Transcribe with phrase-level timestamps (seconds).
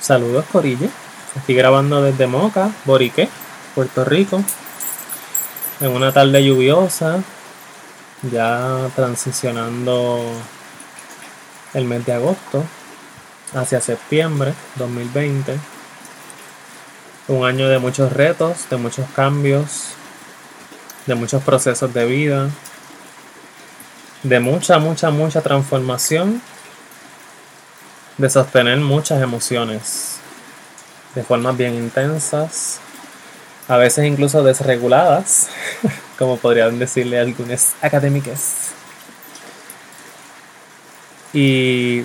[0.00, 0.88] Saludos Corille.
[1.36, 3.28] Estoy grabando desde Moca, Borique,
[3.74, 4.42] Puerto Rico.
[5.80, 7.22] En una tarde lluviosa,
[8.22, 10.22] ya transicionando
[11.74, 12.64] el mes de agosto
[13.54, 15.58] hacia septiembre 2020.
[17.28, 19.88] Un año de muchos retos, de muchos cambios,
[21.04, 22.48] de muchos procesos de vida,
[24.22, 26.40] de mucha, mucha, mucha transformación
[28.20, 30.18] de sostener muchas emociones
[31.14, 32.78] de formas bien intensas,
[33.66, 35.48] a veces incluso desreguladas,
[36.18, 38.72] como podrían decirle algunas académicas.
[41.32, 42.04] Y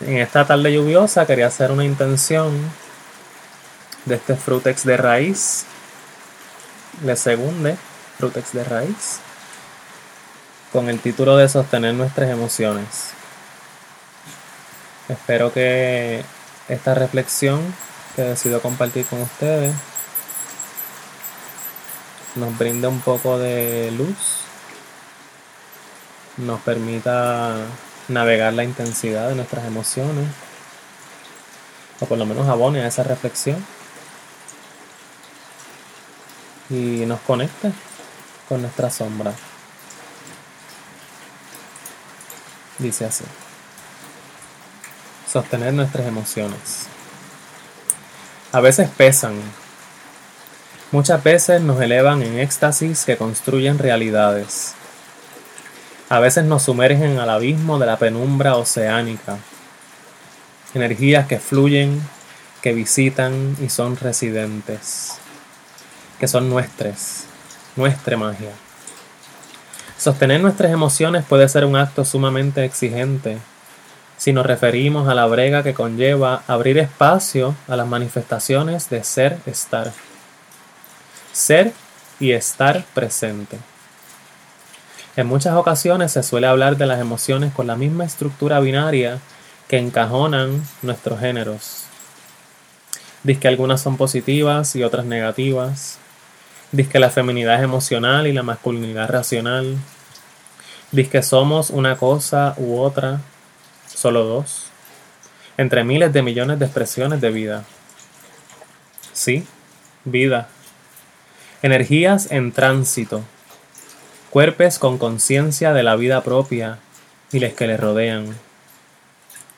[0.00, 2.52] en esta tarde lluviosa quería hacer una intención
[4.04, 5.64] de este frutex de raíz,
[7.02, 7.76] le segunde
[8.18, 9.20] frutex de raíz,
[10.74, 13.19] con el título de sostener nuestras emociones.
[15.10, 16.24] Espero que
[16.68, 17.74] esta reflexión
[18.14, 19.74] que decido compartir con ustedes
[22.36, 24.42] nos brinde un poco de luz,
[26.36, 27.56] nos permita
[28.06, 30.28] navegar la intensidad de nuestras emociones,
[31.98, 33.66] o por lo menos abone a esa reflexión
[36.68, 37.72] y nos conecte
[38.48, 39.32] con nuestra sombra.
[42.78, 43.24] Dice así
[45.30, 46.86] sostener nuestras emociones.
[48.50, 49.34] A veces pesan.
[50.90, 54.74] Muchas veces nos elevan en éxtasis que construyen realidades.
[56.08, 59.38] A veces nos sumergen al abismo de la penumbra oceánica.
[60.74, 62.02] Energías que fluyen,
[62.60, 65.12] que visitan y son residentes.
[66.18, 67.26] Que son nuestras,
[67.76, 68.50] nuestra magia.
[69.96, 73.38] Sostener nuestras emociones puede ser un acto sumamente exigente
[74.20, 79.92] si nos referimos a la brega que conlleva abrir espacio a las manifestaciones de ser-estar.
[81.32, 81.72] Ser
[82.18, 83.56] y estar presente.
[85.16, 89.20] En muchas ocasiones se suele hablar de las emociones con la misma estructura binaria
[89.68, 91.84] que encajonan nuestros géneros.
[93.22, 95.98] Diz que algunas son positivas y otras negativas.
[96.72, 99.78] Diz que la feminidad es emocional y la masculinidad racional.
[100.92, 103.20] Diz que somos una cosa u otra
[103.94, 104.66] solo dos,
[105.56, 107.64] entre miles de millones de expresiones de vida.
[109.12, 109.46] Sí,
[110.04, 110.48] vida.
[111.62, 113.22] Energías en tránsito,
[114.30, 116.78] cuerpos con conciencia de la vida propia
[117.32, 118.34] y les que les rodean.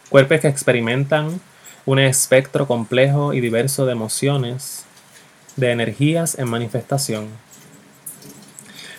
[0.09, 1.41] Cuerpos que experimentan
[1.87, 4.84] un espectro complejo y diverso de emociones,
[5.56, 7.28] de energías en manifestación.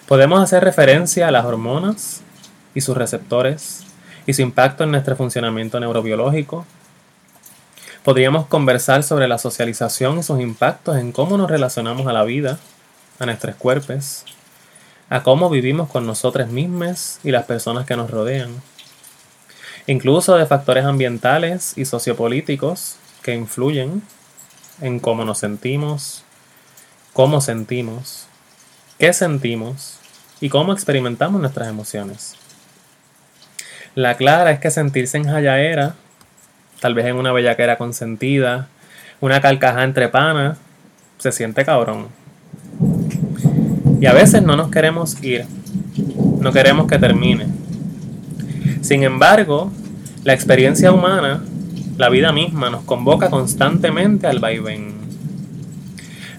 [0.08, 2.22] Podemos hacer referencia a las hormonas
[2.76, 3.83] y sus receptores,
[4.26, 6.66] y su impacto en nuestro funcionamiento neurobiológico.
[8.04, 12.60] Podríamos conversar sobre la socialización y sus impactos en cómo nos relacionamos a la vida,
[13.20, 14.26] a nuestros cuerpos,
[15.10, 18.62] a cómo vivimos con nosotros mismos y las personas que nos rodean.
[19.88, 24.02] Incluso de factores ambientales y sociopolíticos que influyen
[24.82, 26.24] en cómo nos sentimos,
[27.14, 28.28] cómo sentimos,
[28.98, 29.98] qué sentimos
[30.42, 32.36] y cómo experimentamos nuestras emociones.
[33.96, 35.94] La clara es que sentirse en Jayaera,
[36.80, 38.68] tal vez en una bellaquera consentida,
[39.22, 40.58] una carcaja entre panas,
[41.20, 42.08] se siente cabrón.
[44.02, 45.46] Y a veces no nos queremos ir,
[46.40, 47.46] no queremos que termine.
[48.82, 49.72] Sin embargo,
[50.24, 51.44] la experiencia humana,
[51.98, 54.96] la vida misma, nos convoca constantemente al vaivén,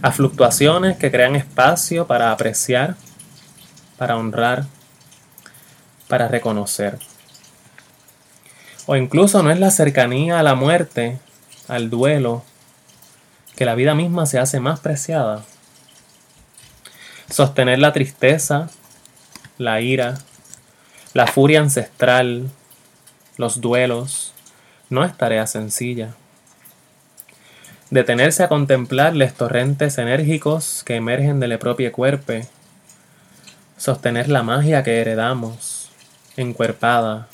[0.02, 2.96] a fluctuaciones que crean espacio para apreciar,
[3.96, 4.64] para honrar,
[6.08, 6.98] para reconocer.
[8.86, 11.18] O incluso no es la cercanía a la muerte,
[11.68, 12.44] al duelo,
[13.56, 15.42] que la vida misma se hace más preciada.
[17.30, 18.68] Sostener la tristeza,
[19.56, 20.18] la ira,
[21.14, 22.50] la furia ancestral,
[23.36, 24.32] los duelos,
[24.90, 26.14] no es tarea sencilla.
[27.90, 32.34] Detenerse a contemplar los torrentes enérgicos que emergen del propio cuerpo,
[33.78, 35.90] sostener la magia que heredamos,
[36.36, 37.28] encuerpada,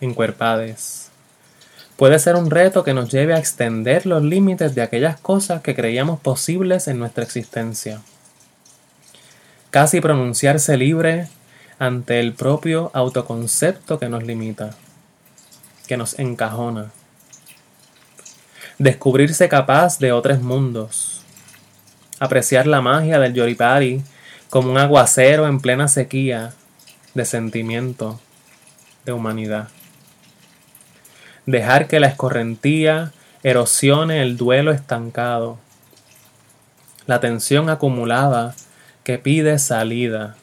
[0.00, 1.08] encuerpades.
[1.98, 5.74] Puede ser un reto que nos lleve a extender los límites de aquellas cosas que
[5.74, 8.00] creíamos posibles en nuestra existencia.
[9.70, 11.28] Casi pronunciarse libre
[11.80, 14.76] ante el propio autoconcepto que nos limita,
[15.88, 16.92] que nos encajona.
[18.78, 21.22] Descubrirse capaz de otros mundos.
[22.20, 24.04] Apreciar la magia del Yoripari
[24.50, 26.54] como un aguacero en plena sequía
[27.14, 28.20] de sentimiento,
[29.04, 29.68] de humanidad
[31.48, 33.12] dejar que la escorrentía
[33.42, 35.58] erosione el duelo estancado,
[37.06, 38.54] la tensión acumulada
[39.02, 40.36] que pide salida.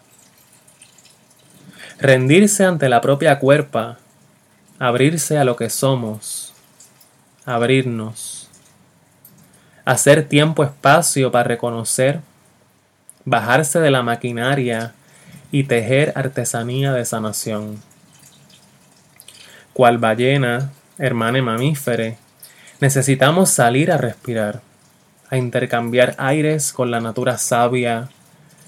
[1.99, 3.99] Rendirse ante la propia cuerpa,
[4.79, 6.53] abrirse a lo que somos,
[7.45, 8.49] abrirnos,
[9.85, 12.21] hacer tiempo-espacio para reconocer,
[13.25, 14.95] bajarse de la maquinaria
[15.51, 17.79] y tejer artesanía de sanación.
[19.73, 22.17] Cual ballena, hermana mamífere,
[22.79, 24.61] necesitamos salir a respirar,
[25.29, 28.09] a intercambiar aires con la natura sabia,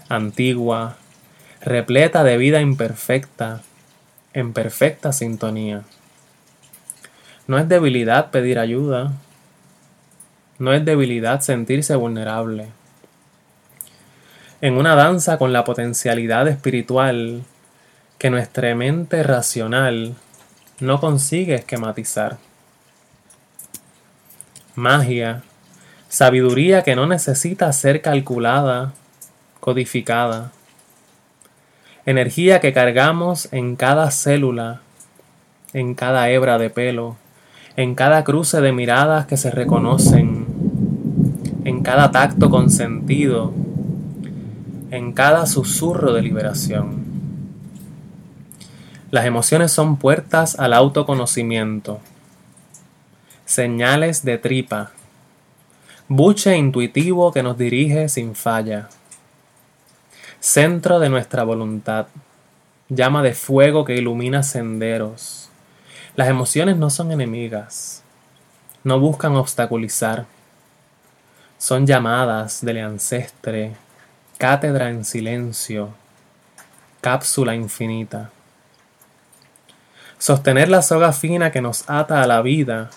[0.10, 0.98] antigua,
[1.62, 3.62] repleta de vida imperfecta,
[4.34, 5.84] en perfecta sintonía.
[7.48, 9.14] No es debilidad pedir ayuda,
[10.60, 12.68] no es debilidad sentirse vulnerable.
[14.60, 17.44] En una danza con la potencialidad espiritual
[18.18, 20.16] que nuestra mente racional
[20.80, 22.38] no consigue esquematizar.
[24.76, 25.42] Magia,
[26.08, 28.94] sabiduría que no necesita ser calculada,
[29.60, 30.52] codificada.
[32.06, 34.82] Energía que cargamos en cada célula,
[35.74, 37.16] en cada hebra de pelo,
[37.76, 40.46] en cada cruce de miradas que se reconocen,
[41.66, 43.52] en cada tacto consentido,
[44.92, 47.07] en cada susurro de liberación.
[49.10, 52.02] Las emociones son puertas al autoconocimiento,
[53.46, 54.92] señales de tripa,
[56.10, 58.90] buche intuitivo que nos dirige sin falla,
[60.42, 62.08] centro de nuestra voluntad,
[62.90, 65.48] llama de fuego que ilumina senderos.
[66.18, 68.04] Las emociones no son enemigas,
[68.84, 70.26] no buscan obstaculizar,
[71.58, 73.74] son llamadas del ancestre,
[74.38, 75.94] cátedra en silencio,
[77.00, 78.32] cápsula infinita.
[80.20, 82.90] Sostener la soga fina que nos ata a la vida,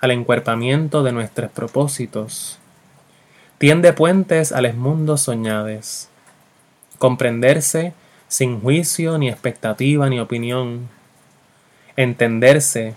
[0.00, 2.58] al encuerpamiento de nuestros propósitos.
[3.58, 6.08] Tiende puentes a los mundos soñades.
[6.98, 7.92] Comprenderse
[8.26, 10.88] sin juicio, ni expectativa, ni opinión.
[11.96, 12.96] Entenderse,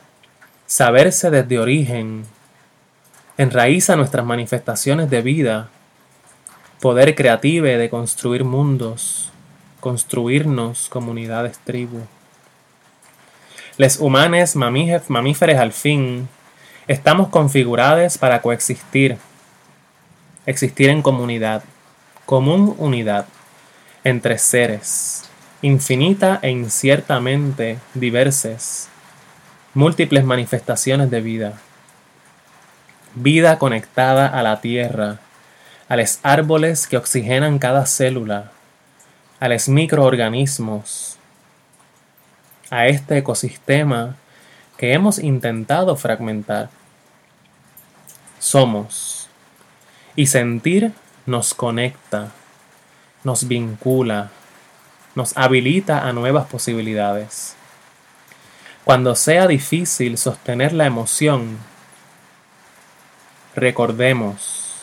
[0.66, 2.26] saberse desde origen.
[3.38, 5.70] Enraiza nuestras manifestaciones de vida.
[6.82, 9.32] Poder creative de construir mundos,
[9.82, 12.00] construirnos comunidades tribu.
[13.78, 16.30] Les humanes mamíferos al fin
[16.88, 19.18] estamos configurados para coexistir,
[20.46, 21.62] existir en comunidad,
[22.26, 23.26] común unidad,
[24.06, 25.26] entre seres,
[25.62, 28.88] infinita e inciertamente diversas,
[29.74, 31.60] múltiples manifestaciones de vida,
[33.14, 35.20] vida conectada a la tierra,
[35.90, 38.52] a los árboles que oxigenan cada célula,
[39.42, 41.15] a los microorganismos,
[42.70, 44.16] a este ecosistema
[44.78, 46.70] que hemos intentado fragmentar.
[48.40, 49.28] Somos.
[50.16, 50.94] Y sentir
[51.26, 52.32] nos conecta,
[53.24, 54.30] nos vincula,
[55.16, 57.56] nos habilita a nuevas posibilidades.
[58.86, 61.58] Cuando sea difícil sostener la emoción,
[63.56, 64.76] recordemos,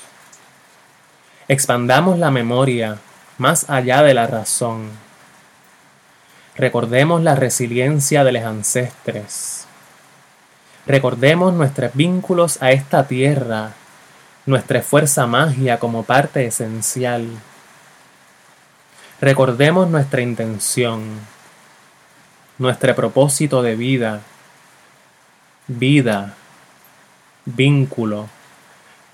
[1.49, 2.99] expandamos la memoria
[3.39, 4.91] más allá de la razón
[6.57, 9.65] Recordemos la resiliencia de los ancestres.
[10.87, 13.73] Recordemos nuestros vínculos a esta tierra,
[14.45, 17.27] nuestra fuerza magia como parte esencial.
[19.19, 21.21] Recordemos nuestra intención,
[22.59, 24.21] nuestro propósito de vida,
[25.69, 26.35] vida,
[27.47, 28.29] vínculo,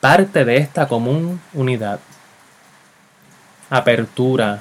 [0.01, 2.01] parte de esta común unidad.
[3.71, 4.61] Apertura,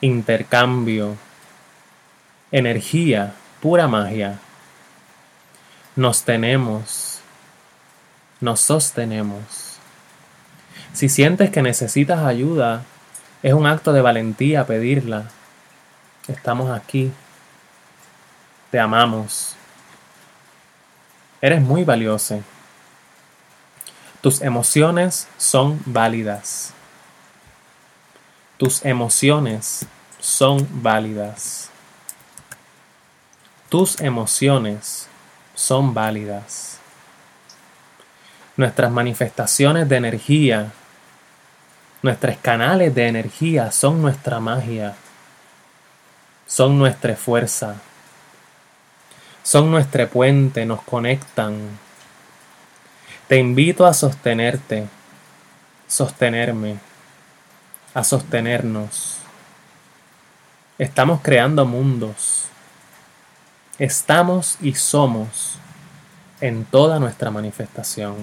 [0.00, 1.16] intercambio,
[2.50, 4.38] energía, pura magia.
[5.94, 7.20] Nos tenemos,
[8.40, 9.78] nos sostenemos.
[10.92, 12.82] Si sientes que necesitas ayuda,
[13.42, 15.24] es un acto de valentía pedirla.
[16.28, 17.12] Estamos aquí.
[18.70, 19.54] Te amamos.
[21.40, 22.42] Eres muy valioso.
[24.20, 26.72] Tus emociones son válidas.
[28.56, 29.86] Tus emociones
[30.18, 31.70] son válidas.
[33.76, 35.06] Tus emociones
[35.54, 36.78] son válidas.
[38.56, 40.72] Nuestras manifestaciones de energía,
[42.00, 44.94] nuestros canales de energía son nuestra magia,
[46.46, 47.74] son nuestra fuerza,
[49.42, 51.78] son nuestro puente, nos conectan.
[53.28, 54.86] Te invito a sostenerte,
[55.86, 56.78] sostenerme,
[57.92, 59.18] a sostenernos.
[60.78, 62.45] Estamos creando mundos
[63.78, 65.58] Estamos y somos
[66.40, 68.14] en toda nuestra manifestación.